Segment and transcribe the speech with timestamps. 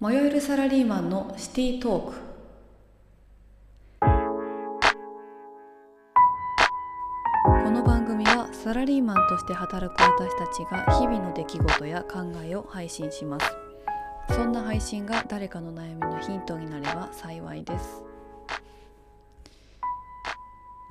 [0.00, 2.14] 迷えるサラリーマンのシティトーク。
[7.64, 13.46] この番組はサラリーマンとして働く私たちが日々の出来事や考えを配信します。
[14.30, 18.04] そんな配信が誰かの悩みのヒントになれば幸いです。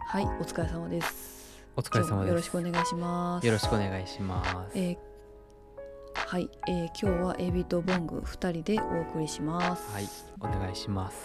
[0.10, 1.64] はいお疲れ様です。
[1.78, 2.30] お疲れ様です。
[2.32, 3.48] よろしくお願いします。
[3.48, 4.78] よろしくお願いします。
[4.78, 5.07] えー
[6.30, 9.94] はい、えー今日はエビとボング2人でお送りします。
[9.94, 10.10] はい、
[10.42, 11.24] お願いします。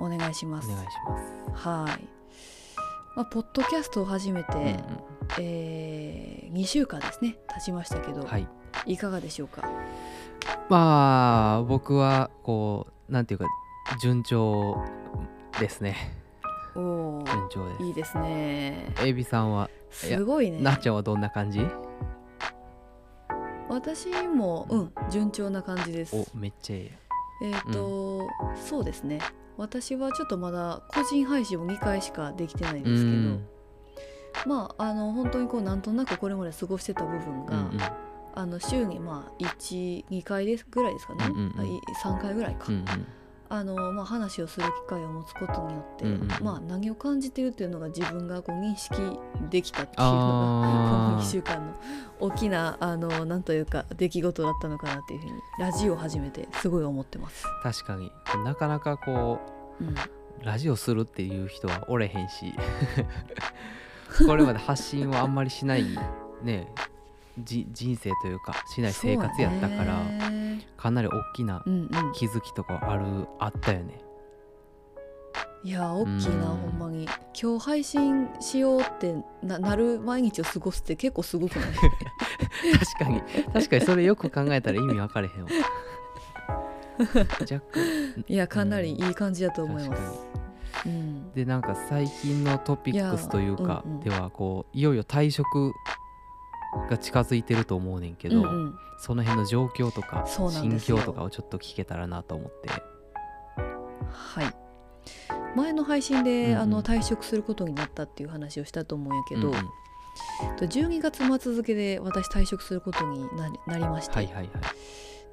[0.00, 0.68] お願いします。
[0.68, 1.68] お願いします。
[1.68, 2.08] はい。
[3.14, 4.84] まあ、ポッドキャストを始めて、うん
[5.38, 8.48] え2週間ですね、経ちましたけど、うんはい。
[8.84, 9.62] いかがでしょうか？
[10.68, 13.46] まあ僕はこうなんていうか
[14.02, 14.82] 順調
[15.60, 15.94] ですね。
[16.74, 17.82] お順調です。
[17.84, 18.92] いいですね。
[19.04, 20.60] エビさんは、すごいね。
[20.60, 21.64] なっちゃんはどんな感じ？
[23.68, 26.16] 私も、うん、順調な感じです。
[26.16, 26.90] お、めっちゃいい。
[27.42, 29.20] えっ、と、そうですね。
[29.56, 33.46] 私はちょっとまだ個人配信を2回しかできてないんですけど、うん。
[34.46, 37.80] まああの本当にこうなんとなくこれまで過ごしてた部分が、うんうん。
[38.34, 41.60] あの週にまあ12回ですぐらいですかね、うんうんうん。
[41.60, 41.68] あい
[42.02, 42.84] 3回ぐらいか、うん
[43.48, 46.28] あのまあ、話をする機会を持つことによって、うんうんうん。
[46.44, 48.94] まあ、何を感じてるっていうのが自分がこう認識
[49.50, 51.74] できたっていうのがこのあ1週間の
[52.20, 57.44] 大きなあのなんというか出来事だったのかなっていうふうにラジオを始めてすごい思ってます。
[57.46, 58.10] あ、確かに。
[58.44, 59.38] なかなかこ
[59.80, 59.92] うん、う
[60.42, 62.54] ラジオするっていう人はおれへんし、
[64.26, 65.84] これまで発信はあんまりしない
[66.42, 66.72] ね
[67.38, 70.45] じ人生というかしない生活やったから。
[70.76, 74.00] かなり大きなうんうん、気づきとかあるあったよね。
[75.64, 77.08] いや大きいなうんほんまに。
[77.40, 81.70] 今日配信しようってななる毎日を過ごすって結構すごくない？
[81.74, 83.22] 確かに。
[83.52, 85.48] 確かにそれよく考えたら意味分かれへんわ。
[87.40, 88.24] 若干。
[88.28, 90.26] いやかなりいい感じだと思いま確す。
[90.86, 95.72] うん、でなんか最近のトピックスというかではこういよいよ退職
[96.88, 98.78] が近づいてると思うねんけど、うんうん。
[98.98, 102.68] その辺の状況とか心境とかをちょっと聞けたらなと思って。
[104.10, 104.54] はい。
[105.56, 106.58] 前の配信で、うんうん。
[106.58, 110.56] あの退職することになったっていう話をしたと思うんやけど、うんうん。
[110.56, 114.26] と12月末付で私退職することになりなりまして、はい。
[114.26, 114.48] はいはい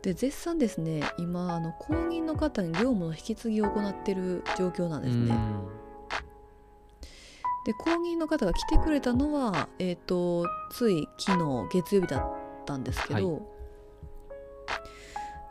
[0.04, 5.34] で絶賛ですね今あの公認の方に業務の引き継ぎを行ってる状況なんですね。
[7.66, 12.36] で公認の方が来てくれたのは、えー、とつい昨日月曜日だっ
[12.66, 13.40] たんですけど、は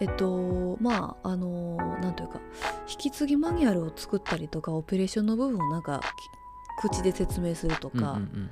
[0.00, 2.40] えっとまああのなんというか
[2.88, 6.00] 引き継ぎマニュアルを作ったりとかオペレーションの部分をなんか
[6.80, 8.50] き口で説明するとうんうんか、うん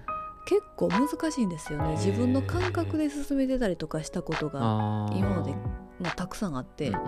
[0.50, 1.92] 結構難しいんですよね。
[1.92, 5.54] 自分の感覚で進めてたりとかしたことが、今まで
[6.00, 7.00] まあ、たくさんあって、うんうん。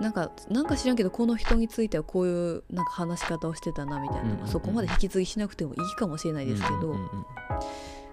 [0.00, 4.48] なんかなんか知らんけどこの人についてはこういうなんか話し方をしてたなみたいな、うんうんうん。
[4.48, 7.06] そこまで引き継ぎしなくてもいいかもしれないですけど、うんうんうん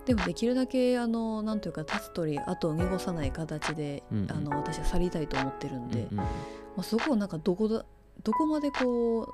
[0.03, 4.31] でもできるだけあのなんというか立つ鳥後を濁さない形で、うんうん。
[4.31, 6.25] あの私は去りたいと思ってるんで、うんうん。
[6.25, 6.25] ま
[6.77, 7.85] あ、そこをなんかどこだ
[8.23, 9.27] どこまでこう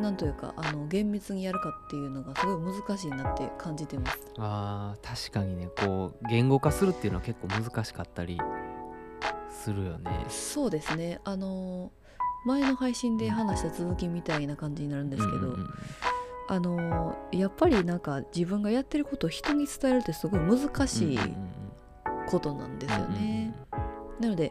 [0.00, 4.18] なんというかあの厳密にやるかっていうのがすごい難しいなって感じてます。
[4.38, 8.38] あー確かにねこう言語化するっていうのは結構難しかったり
[9.50, 10.24] するよね。
[10.28, 11.92] そうですねあの
[12.44, 15.68] 前の配信で話した続きみたいな感じになるんですけど、うんうんうん
[16.48, 21.18] あのやっぱりなんか自分がやってることを人に伝えるってすごい難しい
[22.28, 23.54] ことなんですよね。
[24.20, 24.50] なので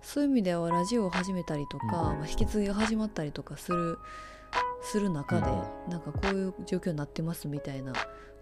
[0.00, 3.98] そういう意味ではラジオを始めたりとか、うんまあ、引き継ぎが始まったりとかする
[4.86, 5.46] する中で、
[5.88, 7.92] うなんかこういう状況になってますみたいな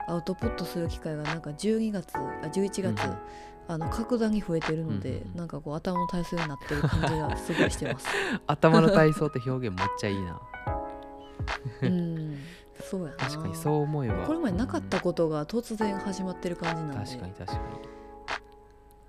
[0.07, 2.21] アウトプットする機会がなんか12月あ
[2.53, 3.19] 11月、うんうん
[3.67, 8.07] あの格段に増えてるので、うんなんかこう頭の体操になってる感じがすごいしてます。
[8.47, 10.41] 頭の体操って表現めっちゃいいな。
[11.83, 12.39] うん、
[12.81, 14.27] そうやな確かにそう思えば。
[14.27, 17.59] これまでなかったことが突然始まってる感じうんなんで確かに確か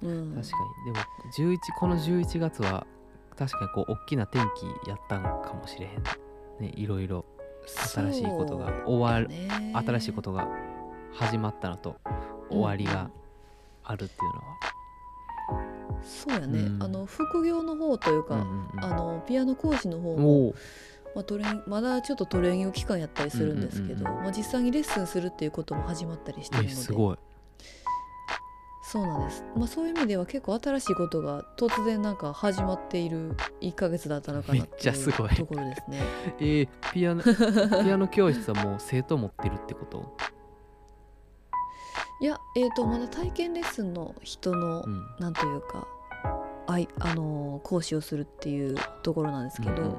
[0.01, 0.93] にうん、確かに。
[0.93, 2.85] でも11この11月は
[3.37, 6.03] 確かにこう大きな転機やったんかもしれへん。
[6.59, 7.25] ねいろいろ
[7.67, 10.47] 新しいことが終わる、る新しいことが
[11.13, 11.95] 始まったのと
[12.49, 13.09] 終わりが
[13.83, 14.75] あるっていうのは。
[16.03, 16.83] そうやね、うん。
[16.83, 18.83] あの副業の方というか、うんうんうん。
[18.83, 20.53] あのピアノ講師の方も、
[21.15, 24.23] まあ、トレまだちょっとトレーニング期間やったりするんですけど、うんうんうん。
[24.23, 26.73] まあ、実際にレッスンするっていうことも始まったりしてるので。
[26.73, 27.17] えすごい。
[28.95, 35.31] そうなんです、まあ、そういう意味では結構新しいことが突然なんか始まっている1ヶ月だったのかなってめっちゃすごい。
[35.31, 35.99] いうところですね。
[36.39, 37.21] えー、ピアノ
[37.83, 40.15] ピアノ教室はもう生徒持ってるってこと？
[42.21, 45.05] いやえー、とまだ体験レッスンの人の、うん。
[45.19, 45.85] なんというか
[46.67, 49.95] あいあの講師をするっていうところなんですけど、うんうんうん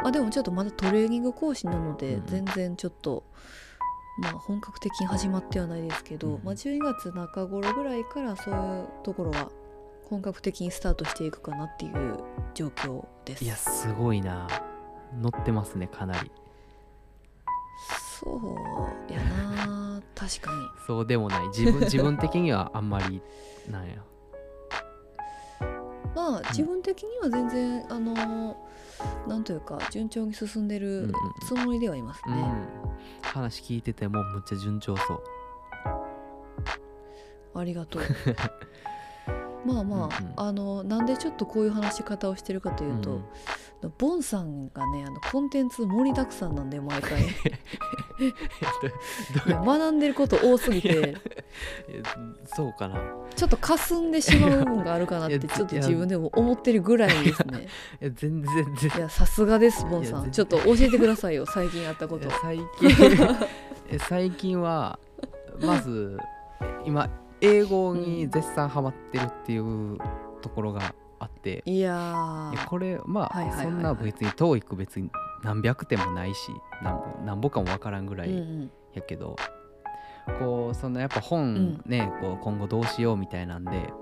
[0.00, 2.26] まあ、でもちょっとまだトレーニング講師なので、うん。
[2.26, 3.24] 全然ちょっと、
[4.18, 6.40] まあ、本格的に始まってはないですけど、うん。
[6.42, 9.50] まあ、12月中頃ぐらいからそういうところは
[10.08, 12.18] 本格的にスタートしていくかなっていう
[12.54, 13.44] 状況です。
[13.44, 14.48] いやすごいな。
[15.20, 16.30] 乗ってますねかなり。
[18.20, 18.40] そ
[19.08, 20.56] うやな確かに。
[20.86, 21.48] そうでもない。
[21.48, 23.20] 自分 自分的にはあんまり
[23.70, 23.96] なんや。
[26.14, 28.56] まあ自分的には全然あの
[29.28, 31.12] なんというか順調に進んでるうんうん。
[31.46, 32.34] つもりではいますね。
[32.82, 32.85] うん
[33.22, 35.22] 話聞いててもむっちゃ順調そう。
[37.54, 38.02] ありがとう。
[39.64, 40.32] まあまあ、うんうん。
[40.36, 43.24] あのなんでちょっとこういう話し方をしてるかというと、うん
[43.98, 47.22] ボンさんがねあのコンテンツ盛りだくさんなんで毎回
[49.46, 51.16] 学んでること多すぎて。
[51.88, 52.02] え
[52.46, 53.00] そうかな。
[53.34, 57.68] ちょっと霞んでしまう部分があるかなっ いやてちょっと自分でも思ってるぐらいですね。
[58.00, 58.98] え全然全然。
[58.98, 62.26] いやさすがですボンさいやんちょっと教えてくださいよ最近あったこと。
[62.26, 62.34] いや。
[62.42, 63.36] 最近。
[63.88, 64.98] え最近は
[65.60, 66.18] まず
[66.84, 67.08] 今
[67.40, 69.98] 英語に絶賛ハマってるっていう
[70.42, 75.10] ところがあって、いやこれまあ、そんな別に TOEIC 別に
[75.46, 76.50] 何百点もないし
[76.82, 78.70] なんぼなんぼかもわからんぐらいうんうん。
[78.94, 79.36] やけど、
[80.40, 83.92] こうそのやっぱ本ね、こう今後どうしようみたいなんで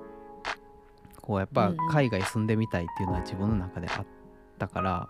[1.20, 1.90] こうやっぱうんうん。
[1.90, 4.06] 海外住んでみたいっていうのは自分の中であっ
[4.58, 5.08] たから、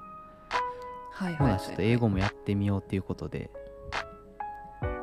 [1.12, 1.52] ほはいはいはい。
[1.52, 3.50] なちょっと英語もやってみようっていうことで、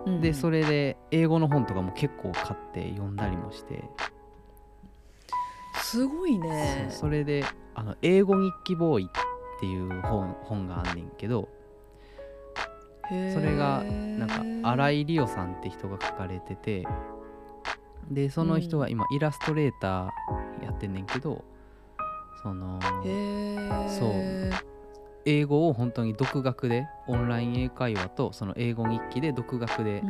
[0.05, 0.21] うんうん。
[0.21, 3.83] でそれで英語の本とかも結構買って読んだりもして、
[5.81, 6.87] すごいね。
[6.89, 7.45] それで
[7.75, 9.07] あの英語日記ボーイっ
[9.61, 11.47] ていう本本があんねんけど
[13.09, 14.27] それがなん
[14.63, 16.85] か新井里央さんって人が書かれてて
[18.09, 21.43] でその人は今イラストレーターやってんねんけど
[22.43, 22.79] その
[23.87, 24.71] そう。
[25.25, 30.03] 英語を本当に独学でオンライン英会話とその英語日記で独学で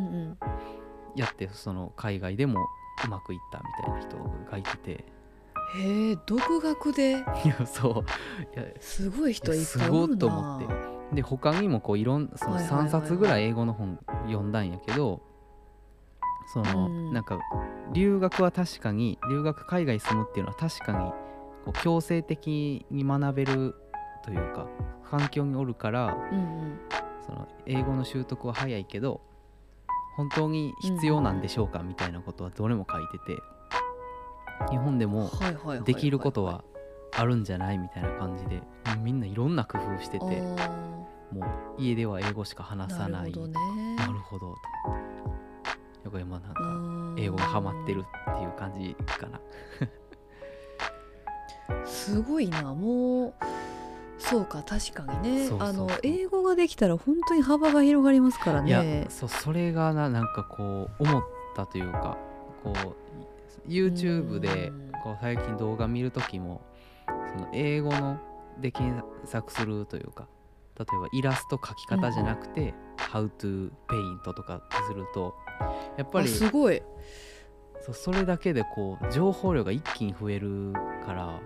[1.15, 2.59] やってその海外でも
[3.06, 4.18] うまくいったみたいな人
[4.50, 5.06] がいてて
[5.75, 7.12] へえ独学で。
[7.12, 7.13] い
[7.47, 8.59] やそう。
[8.59, 10.15] いやすごい人いっぱいすごおるな。
[10.15, 10.68] っと思って
[11.15, 12.88] で他にもこういろんそのはいはいはいはい。
[12.89, 15.21] 3冊ぐらい英語の本読んだんやけど
[16.53, 17.13] その、うん。
[17.13, 17.39] なんか
[17.94, 20.97] 留学は確かに留学海外住むっていうのは確かに
[21.65, 23.75] こう強制的に学べる
[24.23, 24.68] というか
[25.09, 26.79] 環境におるからうんうん。
[27.25, 29.21] その英語の習得は早いけど
[30.18, 33.41] 本当に必要なんでしょうかみたいなことはどれも書いてて
[34.69, 35.31] 日本でも
[35.85, 36.63] できることは
[37.13, 38.61] あるんじゃないみたいな感じで
[38.99, 40.25] みんないろんな工夫してて
[41.31, 41.45] も
[41.77, 43.11] う家では英語しか話さない。
[43.11, 43.95] なるほどね。
[43.95, 44.51] なるほど。
[44.51, 44.57] と
[46.05, 49.39] 横山なんかうん英語がハマってるっていう感じかな。
[51.85, 52.73] すごいな。
[52.73, 53.33] もう
[54.17, 55.49] そうか確かにね。
[55.59, 61.23] あの英語ができたら本当に幅が広がりますからいやねそうそれがななんかこう思っ
[61.55, 62.17] たというか
[62.63, 62.95] こう
[63.68, 64.92] YouTube でうん。
[65.03, 66.62] こう最近動画見るときも
[67.07, 68.19] その英語の
[68.59, 70.27] で検索するというか
[70.77, 75.33] 例えばイラスト描き方じゃなくて「How to paint」とかすると
[75.98, 76.81] やっぱありすごい。
[77.83, 80.71] そうそれだけでこう情報量が一気に増える
[81.04, 81.42] から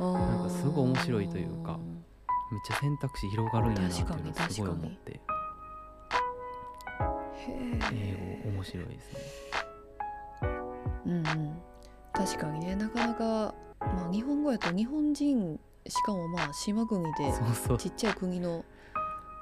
[0.00, 5.12] なんかすごい面白いというかめっちゃ選択肢広がるんやなっていうのすごい思って。
[5.12, 5.20] へ
[7.46, 9.63] 英え語面白いですね。
[11.06, 11.24] うんうん。
[12.12, 12.76] 確かにね。
[12.76, 17.32] なかなか、まあ、日本語やと日本人しかもまあ島国で
[17.78, 18.64] ちっちゃい国の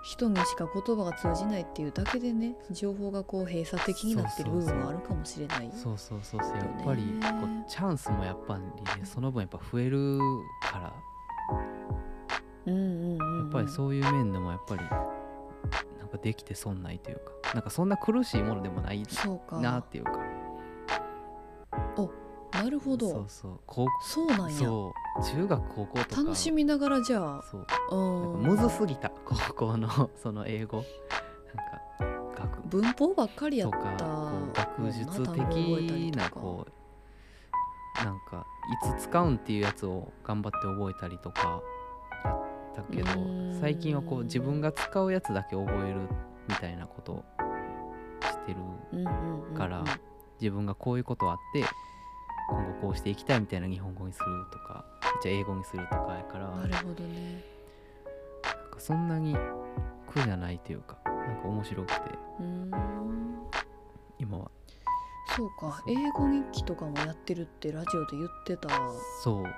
[0.03, 5.71] 人にしか言葉が通じないっていうだけでね情報がこう閉鎖的になってる部分はあるかもしれない。
[5.73, 6.57] そうそうそうそう。
[6.57, 8.63] やっぱりこうチャンスもやっぱり
[9.01, 10.19] ねその分やっぱ増える
[10.63, 10.93] から。
[12.67, 13.39] うんうんうんうん。
[13.39, 17.55] やっぱりそういう面でもやっぱりなんかできて損ないというか。
[17.55, 20.19] なんかそんな苦しいものでもないそうかなっていうか
[22.53, 23.09] なるほど。
[23.09, 23.61] そうそう。
[23.67, 24.57] 高そうなんや。
[24.59, 26.23] そう中学高校とか。
[26.23, 27.43] 楽しみながらじゃあ。
[27.43, 27.67] そう。
[27.97, 28.43] うん。
[28.43, 29.11] むずすぎた。
[29.25, 30.79] 高校の その英語。
[30.79, 30.87] なん
[32.37, 34.05] か学文法ばっかりやとった。
[34.05, 36.83] かこう学術的とかなこう
[38.05, 38.47] なんか
[38.97, 41.63] いつ使うんっていうやつを頑張って覚えたりとか
[42.25, 43.09] やったけど
[43.61, 46.01] 最近はこう自分が使うやつだけ覚える
[46.49, 47.25] みたいなことを
[48.23, 49.05] してる
[49.57, 49.85] から
[50.41, 51.65] 自分がこういうことあって
[52.53, 54.85] 今後こうしていきたいみたいな日本語にするとか
[55.23, 57.43] じゃあ英語にするとかやからなるほどね。
[58.45, 59.37] なんかそんなに
[60.07, 62.01] 苦じゃないというかなんか面白くて
[62.41, 62.71] うーん。
[64.19, 64.51] 今は。
[65.37, 65.83] そうか。
[65.87, 68.93] 英語日記とかもやってるってラジオで言ってたも
[69.23, 69.41] そう。
[69.41, 69.51] んな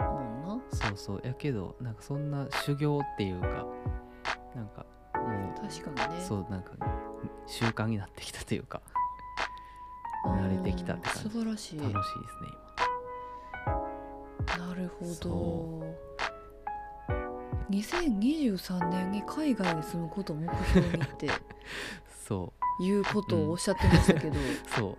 [0.71, 0.97] そう。
[0.97, 3.67] そうやけどなんかそんな修行っていうか
[4.55, 6.21] なんかも確かにね。
[6.21, 6.73] うそうなんか
[7.47, 8.81] 習慣になってきたというか
[10.27, 11.25] 慣れてきたって感じ。
[11.25, 11.79] うん素晴らしい。
[11.81, 12.11] 楽しいです
[12.43, 12.49] ね
[14.59, 15.15] なるほど。
[15.15, 15.85] そ
[17.71, 21.35] 2023年に海外に住むことを目標にって今
[22.27, 24.99] そいうことをおっしゃってましたけど、う そ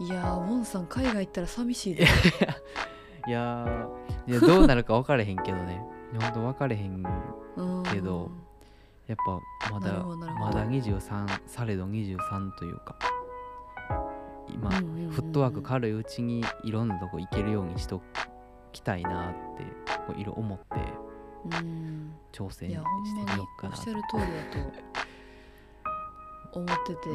[0.00, 0.04] う。
[0.04, 2.04] いやーウォンさん海外行ったら寂しいで
[3.28, 5.82] いやーいやどうなるか分かれへんけどね。
[6.20, 7.02] ほんと分かれへん
[7.56, 7.82] うん。
[7.84, 8.30] けど
[9.06, 12.96] やっぱまだまだ23されど23というか
[14.54, 18.00] 今、フットワーク軽いうちにいろんなとこ行けるようにしと
[18.72, 19.64] きたいなって
[20.06, 20.64] こういろいろ思って
[21.60, 22.14] うん。
[22.32, 22.84] 挑戦してみよ
[23.58, 24.28] うかなおっしゃる通りだ
[26.52, 27.08] と思ってて、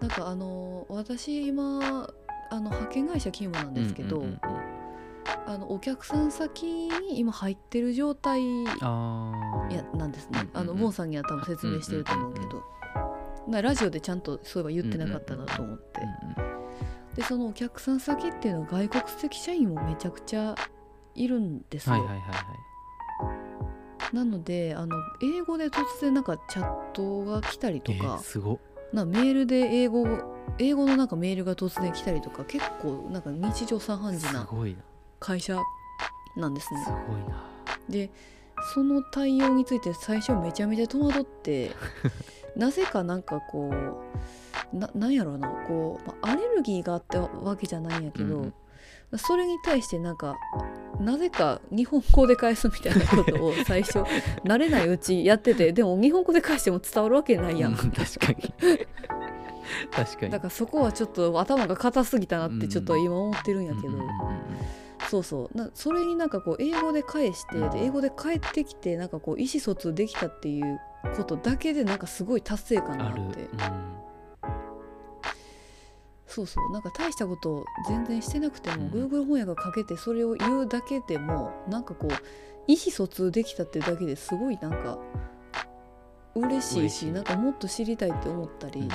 [0.00, 2.08] なんかあの私今
[2.50, 4.24] あの派遣会社勤務なんですけど、
[5.46, 10.92] あのお客さん先に今入ってる状態やなんですね、うんうんうん。
[10.92, 12.62] さんには多分説明してると思うけど、
[13.48, 16.00] なラジオでちゃんとそういえば言ってなかったなと思って、
[17.14, 20.54] でそのお客さん先っていうのは外国籍社員もめちゃくちゃ
[21.14, 22.34] いるんですよ、はいはいはいは
[24.12, 24.16] い。
[24.16, 28.54] なのであの英語で突然なんかチャットが来たりとえかー、すご。
[28.54, 28.58] っ
[28.92, 30.06] なメールで英語
[30.58, 34.48] 英語のなんかメールが突然来たりとか結構なんか日常茶飯事な。
[35.18, 35.58] 会社
[36.36, 36.84] なんですね。
[36.84, 37.48] すごいな。
[37.88, 38.10] で
[38.74, 41.72] その対応について最初めちゃめちゃ戸惑って
[42.56, 43.70] なぜかなんかこ
[44.72, 48.42] うななんやろうなこう、まあアレルギーがあったわけじゃないんやけど、うん。
[48.44, 48.54] うん
[49.18, 50.36] それに対してなんか
[51.00, 54.00] なぜか日本語で返すみたいなことを 最初
[54.44, 57.76] 慣れないうちやっててでも日本語で返しても伝わるわけないやん。
[57.76, 58.52] 確かに。
[59.92, 60.32] 確かに。
[60.32, 64.16] だからそこはちょっと頭が硬すぎたなってちょっと今思ってるんやけど、うんうんうんうん
[65.08, 65.56] そうそう。
[65.56, 67.70] なそれになんかこう英語で返してうん。
[67.70, 70.80] で英語で帰ってきてなんかこう意思疎通できたっていう
[71.16, 73.48] ことだけでなんかすごい達成感があある、うんって
[76.26, 76.72] そうそう。
[76.72, 78.90] なんか大したこと全然してなくても、うん。
[78.90, 82.12] Google 翻訳かけてそれを言うだけでもなんかこう
[82.66, 84.98] 意思疎通できたってだけですごいなんか
[86.34, 88.88] 嬉しい嬉しなんかもっと知りたいって思ったり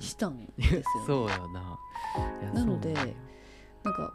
[0.00, 0.84] したんですよね。
[1.06, 1.78] そうよな。
[2.42, 3.14] いやなのでそうなんよ
[3.84, 4.14] なんか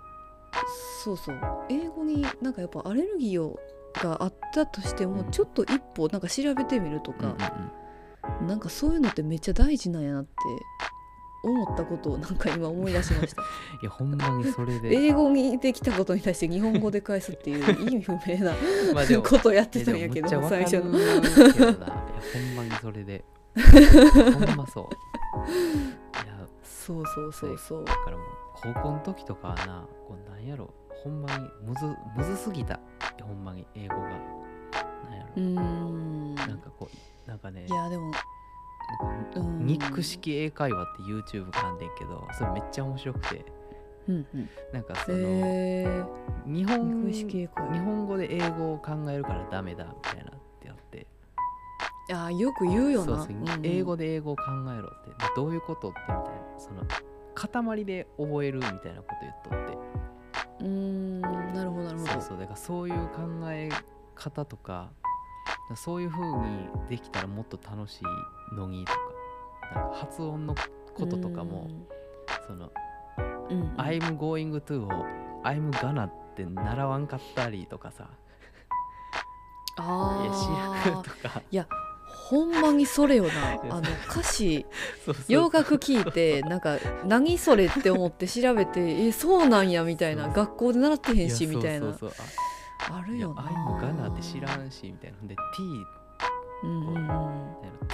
[1.04, 1.40] そうそう。
[1.70, 3.60] 英語になんかやっぱアレルギーを
[4.02, 5.32] があったとしても、うん。
[5.32, 7.72] ちょっと一歩なんか調べてみるとうんうんか、
[8.48, 10.32] なんかそういうのってめっちゃ大事なんやなって
[11.44, 13.42] 思ったことをなんか今思い出しました。
[13.84, 14.96] いやほんまにそれで。
[14.96, 18.54] 英語にできたことに対して日本語で返すっていう 意味不明な
[19.22, 20.98] ことをやってたんやけど最初の。
[20.98, 23.26] いやほんまにそれで。
[24.34, 24.86] ほんまそう。
[26.24, 27.86] いやそうそうそうそう。
[27.86, 28.28] だからもう
[28.74, 32.80] 高校の時とかはなこうなんやろほんまにむずむずすぎた。
[33.22, 34.02] ほんまに英語が。
[34.02, 34.18] なんや
[35.24, 35.30] ろ。
[35.36, 36.36] うーん。
[36.36, 36.90] なんかこ
[37.26, 37.66] うなんかね。
[37.68, 38.12] いやでも
[39.36, 39.66] うん。
[39.66, 43.46] ニック式英会話って YouTube があんねんけどそれめっちゃ面白くて。
[44.08, 44.50] うんうん。
[44.74, 47.74] なんかその、えー、日本ニック式英会話。
[47.74, 51.08] 日本語で英語を考えるからダメだみたいなってあって。
[52.12, 53.18] あーよく言うよな。
[53.18, 53.66] そうそう、うんうん。
[53.66, 54.44] 英語で英語を考
[54.78, 55.10] えろって。
[55.10, 56.24] でどういうことってみたいな。
[56.58, 56.84] その
[57.36, 59.78] 塊で覚えるみたいなこと言っとって
[60.64, 62.12] うーんなるほどなるほど。
[62.14, 63.70] そうそうだからそういう考え
[64.16, 64.92] 方とか
[65.76, 69.00] そういう風にできたらもっと楽しいのにとか
[69.76, 70.56] なんか発音の
[70.94, 71.70] こととかも
[72.48, 72.72] その
[73.50, 74.90] うん、うん「I'm going to」を
[75.44, 78.10] 「I'm gonna」って習わんかったりとかさ
[79.78, 81.42] 「いあや知らん」あとか
[82.34, 83.30] ほんまにそれよな。
[83.32, 84.66] やあの歌詞
[85.28, 91.96] 洋楽聞いて なんか何それって思って調べてえそうなんやみたいな学校で習ってへんしやみたいな。
[92.92, 93.44] あるよな。
[93.44, 95.28] I'm gonna って知らんしみたいな。
[95.28, 95.86] で T
[96.64, 97.10] うん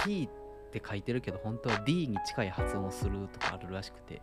[0.04, 0.28] T
[0.68, 4.22] って書いてるけど本当は D に近い発音をするとかあるらしくて。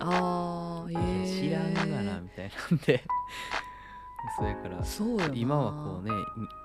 [0.00, 3.04] あーいやえー、知らんがなみたいなんで。
[4.36, 6.10] それから今はこうね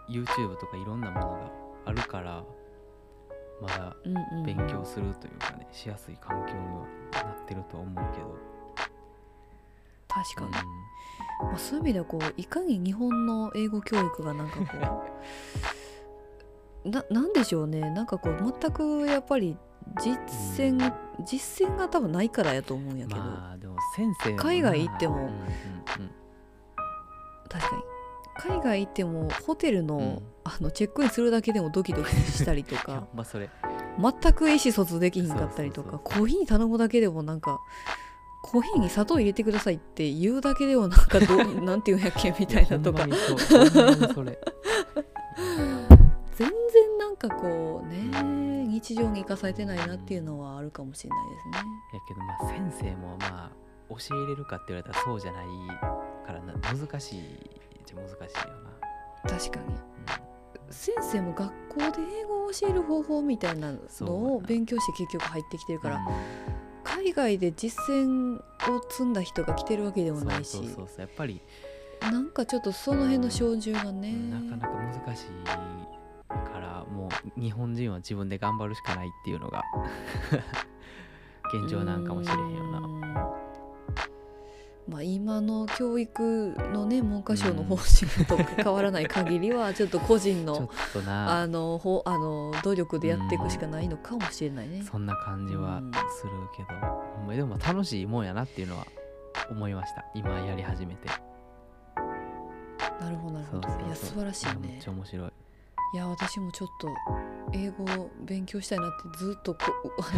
[0.09, 1.51] YouTube とかいろんなものが
[1.85, 2.43] あるから
[3.63, 4.39] まだうんうん。
[4.39, 6.86] うん勉強するというかね、しやすい環境には
[7.24, 8.38] なってるとは思うけど、
[10.08, 10.50] 確かに、う
[11.46, 11.48] ん。
[11.50, 15.03] まあ、そういう意味ではこういかに日本の英語教育がなんかこ
[16.86, 17.79] う ななんでしょうね。
[17.91, 19.58] なんかこう全くやっぱり
[20.01, 20.17] 実
[20.60, 20.93] 践、
[21.25, 25.15] 実践が多分ないからやと思うんやけど、まあでも先生もな海外行っても。
[25.15, 25.34] うんうんうん。
[27.50, 27.92] 確かに
[28.37, 30.21] 海外行ってもホテルの,、うん。
[30.43, 33.49] あのチェックインするだけでもドキドキしたりとか まあそれ。
[33.97, 37.59] 全く意思疎通できひんかったりとかコーヒー頼むだけでもなんか
[38.41, 43.05] コーヒーに砂糖入れてくださいって言うだけでもなんかどう なんていうんやっけみたいなとか。
[46.35, 51.69] 全然なんかこうね日常に生かされてないなっていうのはあるかもしれないですね。
[51.93, 53.51] やけどまあ先生もまあ
[53.89, 55.45] 教えれるかって言われたらそうじゃない
[56.25, 57.61] からな難しい
[57.95, 58.53] じゃ難しいよ
[59.23, 59.75] な、確かに。
[60.69, 66.00] 先生も学校で英語を教える方法みたいなのを勉強して結局入ってきてるから、
[66.83, 68.41] 海外で実践を
[68.89, 71.41] 積んだ人が来てるわけでうんもないしそうそうそうやっぱり、
[72.01, 74.73] なんかちょっとその辺の照準がね、なかなか
[75.05, 79.63] 難しいからもう日本人は自分で頑張るしかないっていうのが
[81.53, 83.32] 現状なんかもしれへんよな
[84.87, 90.69] まあ今の教育のね文科省の方針と変わらない限りはちょっと個人の
[91.07, 94.83] あのほあの努力でやっていくしかないのかもしれないね。
[94.83, 95.81] そんな感じは
[96.19, 96.79] するけど、
[97.15, 98.85] ほんまでも楽しいもんやなっていうのは
[99.49, 100.05] 思いました。
[100.13, 101.07] 今やり始めて。
[102.99, 103.67] なるほどなるほど。
[103.85, 105.31] いや素晴らしいやめねっちゃ面白い
[105.93, 106.88] いや私もちょっと
[107.53, 109.59] 英語を勉強したいなってずっとこ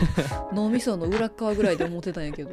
[0.53, 2.51] 脳みその裏っ側ぐらいで思ってたんやけど。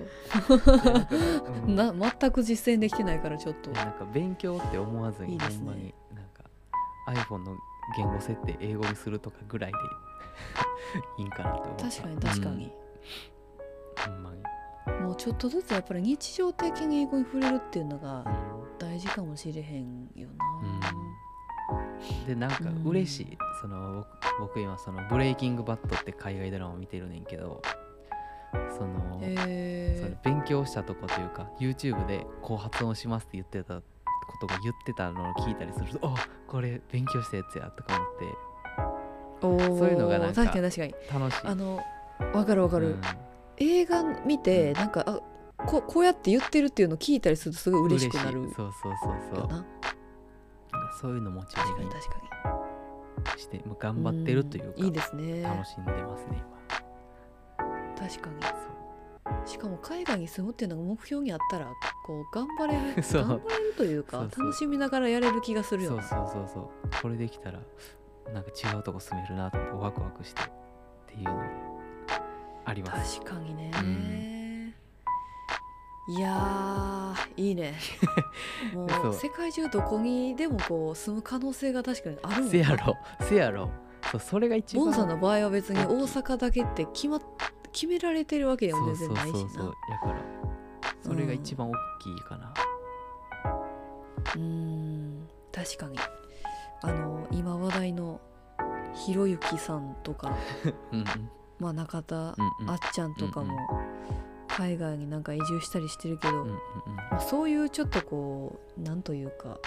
[1.66, 1.76] うん。
[1.76, 3.70] な全く実践できてないからちょっと。
[3.70, 5.64] なんか勉強って思わずにいいですね。
[5.64, 6.42] ほんまになんか
[7.06, 7.56] iPhone の
[7.96, 9.78] 言語設定英語にするとかぐらいで
[11.18, 11.84] いいんかなって思った。
[11.88, 14.12] 確かに確かに、うん。
[14.12, 14.42] ほんまに、
[15.04, 18.24] もうちょっとずつやっぱり日常的に英語に触れるっていうのがう
[18.78, 20.28] 大事かもしれへんよ
[20.82, 21.01] な、ん、
[22.26, 22.82] でなんかうん。
[22.84, 24.06] 嬉しい、その
[24.40, 27.62] 僕僕今そのブレイキングバットって海外ドラマを見てるねんけど
[28.76, 33.82] その,、へその勉強したとこというか YouTube でこう発音しますって言ってたこ
[34.40, 36.14] とが言ってたのを聞いたりするとあ
[36.46, 38.52] これ勉強したやつやとか思って。
[39.42, 41.20] そういうのがなんか確かに確かに。
[41.20, 41.46] 楽しい。
[41.46, 41.80] あの
[42.32, 43.00] わかるわかる、うん。
[43.56, 45.20] 映画見てなんかあ
[45.66, 48.92] ここうやって言ってるっていうのを聞いたりするとすごい嬉しくなるそうそう
[49.32, 49.64] そうそう
[51.00, 52.16] そういうのモチベ確かにに確か
[53.34, 53.40] に。
[53.40, 55.42] してもう頑張ってるというか、んいいですね。
[55.42, 56.42] 楽しんでますね
[57.98, 59.48] 確かに。
[59.48, 61.66] しかも海外に住むっていうのが目標にあったら
[62.06, 67.02] こう頑張れる 頑張れるというか楽しみながらやれる気がするよなそうそうそうそう。
[67.02, 67.60] これできたら
[68.32, 70.44] なんか違うとこ住めるなとワクワクしてっ
[71.06, 71.42] ていうの
[72.64, 73.20] あります。
[73.20, 73.70] 確かにね、
[76.08, 77.74] いやーいいね。
[78.74, 79.10] もそう。
[79.10, 82.50] う世界中どこにでもこう住む可能性が確かにあるもんな。
[82.50, 82.96] せやろ。
[83.20, 83.70] せやろ。
[84.10, 84.84] そうそれが一番。
[84.86, 87.20] ボンさんの場合は別に大阪だけって決まっ
[87.72, 89.38] 決められてるわけでもそうそう全然ないしな。
[89.38, 90.16] そうそうやから
[91.02, 92.54] それが一番大きいかな、
[94.36, 95.98] うーん確かに。
[96.82, 98.20] あの今話題の
[98.94, 100.36] ひろゆきさんとか、
[100.92, 101.06] うんうん。
[101.58, 102.70] まあ、中田うんうん。
[102.70, 103.56] あっちゃんとかも
[104.56, 106.56] 海外になんか移住したりしてるけど、うんうんうん。
[107.10, 109.58] まあ、そういうちょっとこうなんというか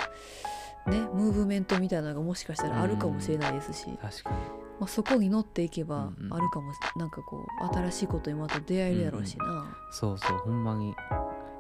[0.88, 4.36] ねムーブメントみたいなのがもしかしたらあるかもしれないですし、確かに。
[4.80, 6.34] まあ、そこに乗っていけばうんうん。
[6.34, 10.94] あるかもしなんかこう新しいことにまた出会えるやろうしな、そうそうほんまに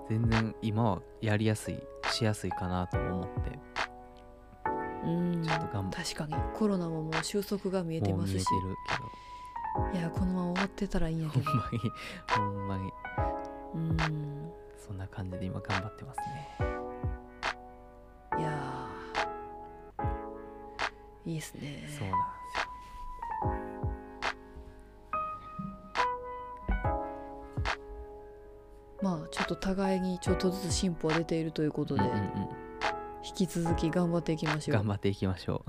[0.10, 1.80] 全然今はやりやすい
[2.12, 3.60] しやすいかなとも思って。
[5.06, 5.44] うん。
[5.44, 6.36] ちょっと頑張確かに。
[6.54, 9.25] コロナももう収束が見えてもう見えてますしるけど
[9.94, 11.52] いやこのまま終わってたらいいんやけど。
[11.52, 11.80] ほんまに
[12.30, 12.92] ほんまに。
[13.74, 13.98] うん。
[14.78, 16.58] そんな感じで今頑張ってますね。
[18.40, 21.30] いやー。
[21.30, 21.62] いいですね。
[21.62, 22.16] そうなんですよ。
[29.02, 32.22] まあちょっと互いにちょっとずつ進歩が出ているということで、うんうんうん。
[33.24, 34.78] 引き続き頑張っていきましょう。
[34.78, 35.66] 頑張っていきましょ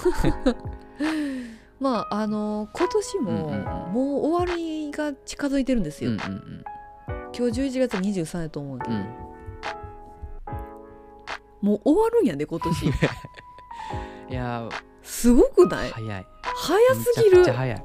[1.80, 3.92] まああの今年も、うんうんうん。
[3.92, 6.64] もう終わりが近づいてるんですよ、ううんうんうん。
[7.36, 9.04] 今日11月23やと思うけど、うん。
[11.62, 12.86] もう終わるんやで今年。
[12.86, 15.90] いやーすごくない？
[15.90, 16.26] 早い。
[16.42, 17.44] 早すぎる。
[17.52, 17.84] 早い。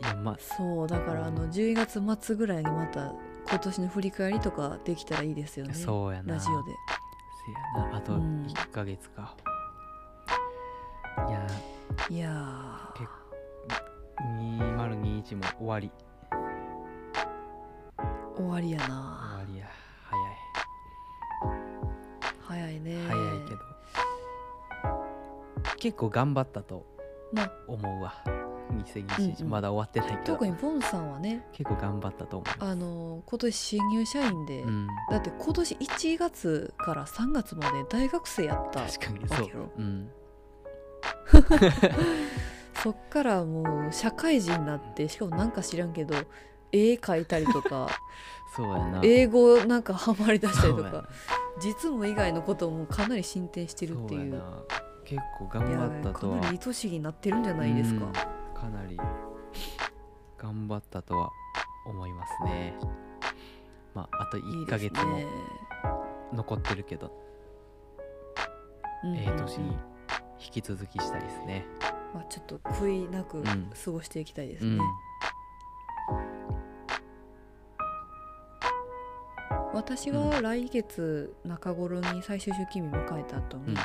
[0.00, 0.36] いやまあ。
[0.38, 3.12] そうだからあの12月末ぐらいにまた
[3.48, 5.74] 今年の振り返りとかできたらいいですよね。
[5.74, 6.34] そうやな。
[6.34, 6.72] ラジオで。
[7.76, 7.96] せやな。
[7.96, 8.46] あとうん。
[8.46, 9.34] 1ヶ月か、
[11.28, 11.46] いや
[12.10, 15.90] いや結ー2021も終わり。
[18.36, 19.66] ー終わりや終なわりや。
[22.46, 22.80] 早い。
[22.80, 23.58] ね早い早いけど。
[25.78, 26.86] 結構頑張ったと
[27.32, 27.52] まあ。
[27.68, 28.14] 思うわ
[28.84, 29.50] 2021、うんうん。
[29.50, 30.32] まだ終わってないけど。
[30.32, 31.46] 特にボンさんはね。
[31.52, 32.64] 結構頑張ったと思う。
[32.64, 34.86] あの今年新入社員で、うん。
[35.10, 39.70] だって今年1月から3月まで大学生やった確かにそう。
[39.76, 40.10] うん
[42.82, 46.14] そっからもう社会人になってしかもなんか知らんけど
[46.70, 47.88] 絵描いたりとか
[48.54, 49.00] そうやな。
[49.02, 51.08] 英語なんかハマりだしたりとか
[51.60, 54.42] 実務以外のこともかなり進展してるっていう。
[55.04, 56.38] 結構い頑や張ったとは。
[56.40, 58.04] かなり愛しぎになってるんじゃないですか。
[58.04, 58.12] うん。
[58.12, 58.96] かなり
[60.36, 61.30] 頑張ったとは
[61.86, 62.76] 思いますね。
[63.94, 65.26] まああといい1ですヶ月もね。
[66.32, 67.10] 残ってるけど。
[69.14, 69.76] ええ年に
[70.40, 71.64] 引き続きしたいですね。
[72.14, 73.44] まあ、ちょっと悔いなくん。
[73.84, 74.80] 過ごしていきたいですね、うん。
[79.74, 83.76] 私は来月中頃に最終出勤日迎えた後に、うん。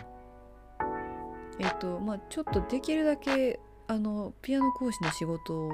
[1.59, 5.69] えっ、とまあちょっとできるだけあのピアノ講師の仕事を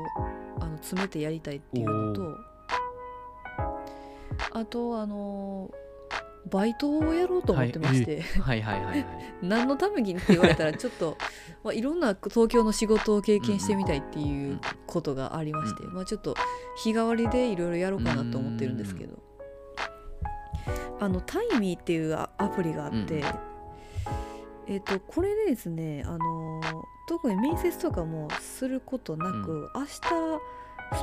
[0.59, 2.37] あの詰めてやりたいっていうのと
[4.51, 5.69] あとあの
[6.49, 8.61] バイトをやろうと思ってまして、はい。
[8.61, 9.05] はいはいはい
[9.41, 11.17] 何のためにって言われたらちょっと、
[11.63, 15.93] まあ、いろんな東京の仕事を経験してみたいっていうことがありまして、うん。
[15.93, 16.35] まあ、ちょっと
[16.77, 19.19] 日替わりでいろいろやろうかなと思ってるんですけど、
[20.99, 23.23] あのタイミーっていうアアプリがあって、うん。
[24.67, 26.61] えっ、とこれでですねあの
[27.07, 30.01] 特に面接とかもすることなく、明日ス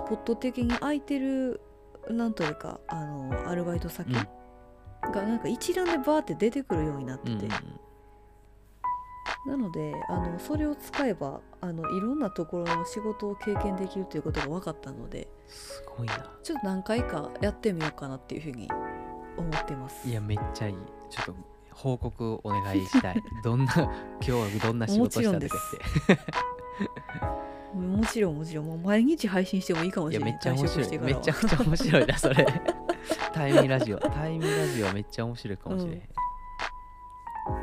[0.09, 1.61] ポット的に空いてる
[2.09, 4.29] なんというかあのアルバイト先うん
[5.13, 7.33] がなんか一覧でバーって出てくるようになってて。
[7.33, 7.51] うんうん
[9.47, 16.29] なのであのそれを使えばあのいろんなところの仕事を経験できるということが分かったのですごいな。
[16.43, 18.69] ちょっと何回かやってみようかなっていうふうに
[19.37, 20.09] 思ってます。
[20.09, 20.75] いやめっちゃいい。
[21.11, 21.35] ちょっと
[21.73, 23.23] 報告お願いしたい。
[23.45, 25.57] どんな今日はどんな仕事したとか
[26.09, 26.27] 言って。
[27.77, 30.39] もちろんもちろんもう毎日配信してもいいかもいやめしれない。
[30.39, 30.99] っちゃ面白い。
[30.99, 32.47] めちゃくちゃ面白いなそれ
[33.37, 36.01] タイミーラジオタイミーラジオめっちゃ面白いかもしれへん、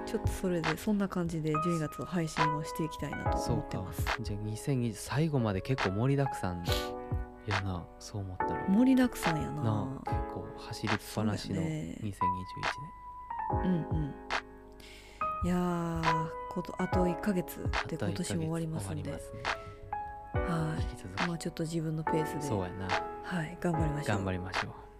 [0.05, 4.05] ちょっとそれでそんな感じで12月は配信をしていきたいなと思ってます。
[4.21, 6.63] じゃあ2020最後まで結構盛りだくさん
[7.47, 7.83] やな。
[7.97, 8.67] そう思ったら。
[8.69, 9.63] 盛りだくさんやな。
[9.63, 11.97] なあ結構走りっぱなしのそうやね。
[12.03, 12.13] 2021
[13.63, 14.13] うんうん。
[15.45, 19.11] いやーことあと1ヶ月年で今年も終わりますんで。
[19.11, 19.21] はい。
[21.27, 22.41] まあちょっと自分のペースで。
[22.43, 22.87] そうやな。
[23.23, 23.57] はい。
[23.59, 24.15] 頑張りましょう。
[24.17, 24.92] 頑張りましょう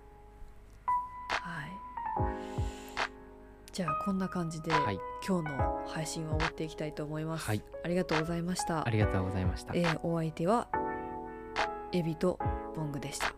[3.74, 7.46] じゃあこんな感じで、はい今日の配信は終わっていきたいと思います。
[7.46, 8.90] はいありがとうございましたあ。
[8.90, 10.68] りがとうございましたえーお相手は
[11.92, 12.38] エビと
[12.76, 13.34] ボングでした。